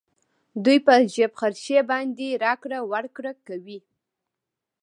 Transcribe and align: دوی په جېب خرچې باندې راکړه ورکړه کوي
دوی 0.63 0.77
په 0.85 0.93
جېب 1.13 1.31
خرچې 1.39 1.79
باندې 1.91 2.39
راکړه 2.45 2.79
ورکړه 2.91 3.31
کوي 3.47 3.79